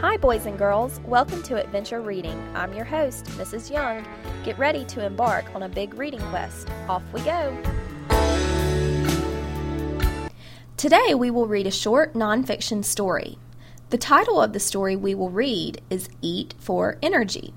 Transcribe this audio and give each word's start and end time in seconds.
Hi, 0.00 0.16
boys 0.20 0.46
and 0.46 0.56
girls. 0.56 1.00
Welcome 1.04 1.42
to 1.44 1.60
Adventure 1.60 2.00
Reading. 2.00 2.40
I'm 2.54 2.72
your 2.72 2.84
host, 2.84 3.24
Mrs. 3.26 3.70
Young. 3.70 4.06
Get 4.44 4.56
ready 4.58 4.84
to 4.84 5.04
embark 5.04 5.52
on 5.54 5.64
a 5.64 5.68
big 5.68 5.94
reading 5.94 6.20
quest. 6.30 6.68
Off 6.88 7.02
we 7.12 7.22
go. 7.22 7.56
Today, 10.76 11.14
we 11.14 11.30
will 11.30 11.46
read 11.46 11.66
a 11.66 11.72
short 11.72 12.14
nonfiction 12.14 12.84
story. 12.84 13.36
The 13.90 13.98
title 13.98 14.40
of 14.40 14.52
the 14.52 14.60
story 14.60 14.94
we 14.94 15.16
will 15.16 15.30
read 15.30 15.82
is 15.90 16.08
Eat 16.22 16.54
for 16.58 16.98
Energy. 17.02 17.52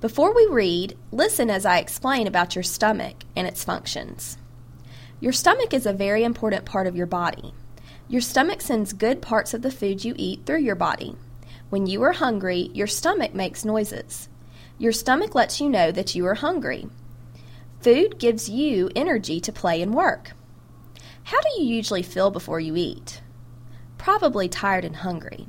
Before 0.00 0.34
we 0.34 0.46
read, 0.46 0.96
listen 1.12 1.48
as 1.50 1.64
I 1.64 1.78
explain 1.78 2.26
about 2.26 2.56
your 2.56 2.64
stomach 2.64 3.24
and 3.36 3.46
its 3.46 3.62
functions. 3.62 4.38
Your 5.20 5.32
stomach 5.32 5.74
is 5.74 5.84
a 5.84 5.92
very 5.92 6.22
important 6.22 6.64
part 6.64 6.86
of 6.86 6.94
your 6.94 7.06
body. 7.06 7.52
Your 8.06 8.20
stomach 8.20 8.60
sends 8.60 8.92
good 8.92 9.20
parts 9.20 9.52
of 9.52 9.62
the 9.62 9.70
food 9.70 10.04
you 10.04 10.14
eat 10.16 10.46
through 10.46 10.60
your 10.60 10.76
body. 10.76 11.16
When 11.70 11.86
you 11.86 12.02
are 12.02 12.12
hungry, 12.12 12.70
your 12.72 12.86
stomach 12.86 13.34
makes 13.34 13.64
noises. 13.64 14.28
Your 14.78 14.92
stomach 14.92 15.34
lets 15.34 15.60
you 15.60 15.68
know 15.68 15.90
that 15.90 16.14
you 16.14 16.24
are 16.26 16.36
hungry. 16.36 16.86
Food 17.80 18.18
gives 18.20 18.48
you 18.48 18.90
energy 18.94 19.40
to 19.40 19.52
play 19.52 19.82
and 19.82 19.92
work. 19.92 20.32
How 21.24 21.40
do 21.40 21.60
you 21.60 21.66
usually 21.66 22.02
feel 22.02 22.30
before 22.30 22.60
you 22.60 22.76
eat? 22.76 23.20
Probably 23.98 24.48
tired 24.48 24.84
and 24.84 24.96
hungry. 24.96 25.46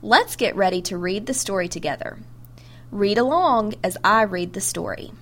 Let's 0.00 0.36
get 0.36 0.54
ready 0.54 0.80
to 0.82 0.96
read 0.96 1.26
the 1.26 1.34
story 1.34 1.68
together. 1.68 2.20
Read 2.92 3.18
along 3.18 3.74
as 3.82 3.96
I 4.04 4.22
read 4.22 4.52
the 4.52 4.60
story. 4.60 5.12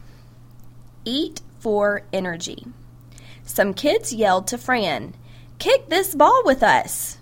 Eat 1.04 1.40
for 1.58 2.02
energy. 2.12 2.66
Some 3.52 3.74
kids 3.74 4.12
yelled 4.12 4.46
to 4.46 4.58
Fran, 4.58 5.12
Kick 5.58 5.88
this 5.88 6.14
ball 6.14 6.42
with 6.44 6.62
us! 6.62 7.18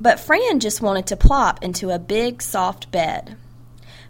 But 0.00 0.18
Fran 0.18 0.58
just 0.58 0.82
wanted 0.82 1.06
to 1.06 1.16
plop 1.16 1.62
into 1.62 1.90
a 1.90 2.00
big, 2.00 2.42
soft 2.42 2.90
bed. 2.90 3.36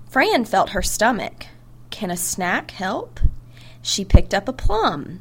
Fran 0.08 0.46
felt 0.46 0.70
her 0.70 0.80
stomach. 0.80 1.48
Can 1.90 2.10
a 2.10 2.16
snack 2.16 2.70
help? 2.70 3.20
She 3.82 4.02
picked 4.02 4.32
up 4.32 4.48
a 4.48 4.54
plum. 4.54 5.20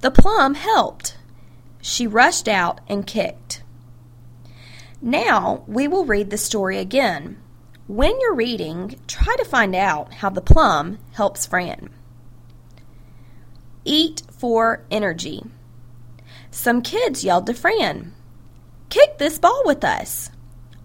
The 0.00 0.10
plum 0.10 0.56
helped. 0.56 1.16
She 1.80 2.06
rushed 2.06 2.46
out 2.46 2.82
and 2.86 3.06
kicked. 3.06 3.62
Now 5.00 5.64
we 5.66 5.88
will 5.88 6.04
read 6.04 6.28
the 6.28 6.36
story 6.36 6.76
again. 6.76 7.40
When 7.86 8.20
you're 8.20 8.34
reading, 8.34 9.00
try 9.06 9.36
to 9.36 9.44
find 9.46 9.74
out 9.74 10.12
how 10.12 10.28
the 10.28 10.42
plum 10.42 10.98
helps 11.12 11.46
Fran. 11.46 11.88
Eat 13.84 14.22
for 14.30 14.84
energy. 14.90 15.42
Some 16.50 16.82
kids 16.82 17.24
yelled 17.24 17.46
to 17.46 17.54
Fran, 17.54 18.12
Kick 18.90 19.18
this 19.18 19.38
ball 19.38 19.62
with 19.64 19.84
us! 19.84 20.30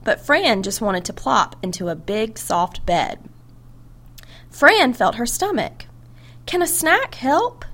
But 0.04 0.22
Fran 0.22 0.62
just 0.62 0.80
wanted 0.80 1.04
to 1.06 1.14
plop 1.14 1.56
into 1.64 1.90
a 1.90 1.96
big, 1.96 2.38
soft 2.38 2.86
bed. 2.86 3.20
Fran 4.52 4.94
felt 4.94 5.16
her 5.16 5.26
stomach. 5.26 5.88
Can 6.46 6.62
a 6.62 6.68
snack 6.68 7.16
help? 7.16 7.66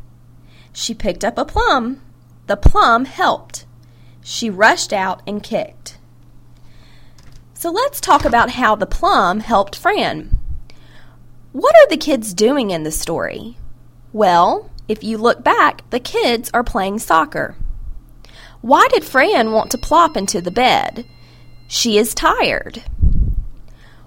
She 0.72 0.94
picked 0.94 1.26
up 1.26 1.38
a 1.38 1.44
plum. 1.44 2.02
The 2.48 2.56
plum 2.56 3.04
helped. 3.04 3.66
She 4.24 4.50
rushed 4.50 4.94
out 4.94 5.22
and 5.28 5.44
kicked. 5.44 5.98
So 7.54 7.70
let's 7.70 8.00
talk 8.00 8.24
about 8.24 8.52
how 8.52 8.76
the 8.76 8.86
plum 8.86 9.42
helped 9.42 9.76
Fran. 9.76 10.40
What 11.52 11.76
are 11.76 11.90
the 11.90 11.98
kids 11.98 12.34
doing 12.34 12.72
in 12.72 12.84
the 12.84 12.92
story? 12.92 13.58
Well, 14.14 14.71
if 14.88 15.04
you 15.04 15.18
look 15.18 15.44
back, 15.44 15.90
the 15.90 16.00
kids 16.00 16.50
are 16.54 16.64
playing 16.64 17.00
soccer. 17.00 17.56
Why 18.62 18.88
did 18.90 19.04
Fran 19.04 19.52
want 19.52 19.72
to 19.72 19.78
plop 19.78 20.16
into 20.16 20.42
the 20.42 20.52
bed? 20.52 21.06
She 21.68 21.98
is 21.98 22.14
tired. 22.14 22.84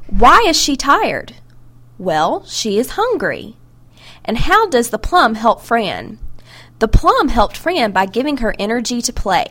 Why 0.06 0.44
is 0.46 0.60
she 0.60 0.76
tired? 0.76 1.34
Well, 1.98 2.44
she 2.44 2.78
is 2.78 2.90
hungry. 2.90 3.56
And 4.24 4.38
how 4.38 4.68
does 4.68 4.90
the 4.90 4.98
plum 4.98 5.34
help 5.34 5.62
Fran? 5.62 6.18
The 6.78 6.88
plum 6.88 7.28
helped 7.28 7.56
Fran 7.56 7.92
by 7.92 8.06
giving 8.06 8.38
her 8.38 8.54
energy 8.58 9.00
to 9.02 9.12
play. 9.12 9.46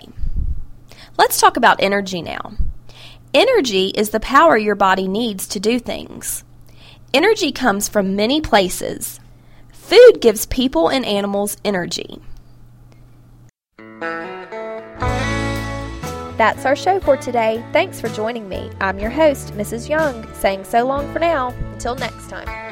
Let's 1.18 1.40
talk 1.40 1.58
about 1.58 1.82
energy 1.82 2.22
now. 2.22 2.54
Energy 3.34 3.88
is 3.90 4.12
the 4.12 4.20
power 4.20 4.58
your 4.58 4.76
body 4.76 5.08
needs 5.08 5.48
to 5.48 5.60
do 5.60 5.80
things. 5.80 6.44
Energy 7.14 7.52
comes 7.52 7.90
from 7.90 8.16
many 8.16 8.42
places. 8.42 9.20
Food 9.84 10.22
gives 10.22 10.46
people 10.46 10.88
and 10.88 11.06
animals 11.06 11.58
energy. 11.66 12.22
That's 16.38 16.66
our 16.66 16.76
show 16.76 17.02
for 17.02 17.18
today. 17.18 17.62
Thanks 17.74 18.00
for 18.00 18.08
joining 18.08 18.48
me. 18.48 18.72
I'm 18.80 18.98
your 18.98 19.10
host, 19.10 19.54
Mrs. 19.56 19.90
Young, 19.90 20.26
saying 20.36 20.64
so 20.64 20.86
long 20.86 21.12
for 21.12 21.20
now. 21.20 21.50
Until 21.74 21.96
next 21.96 22.30
time. 22.30 22.63